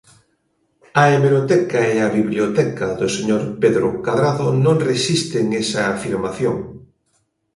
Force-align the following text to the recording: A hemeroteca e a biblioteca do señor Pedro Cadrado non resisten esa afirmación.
A 1.01 1.03
hemeroteca 1.11 1.79
e 1.93 1.95
a 2.05 2.09
biblioteca 2.17 2.87
do 2.99 3.07
señor 3.15 3.41
Pedro 3.61 3.87
Cadrado 4.05 4.45
non 4.65 4.77
resisten 4.89 5.45
esa 5.63 5.81
afirmación. 5.95 6.57